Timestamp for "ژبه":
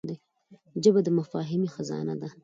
0.83-0.99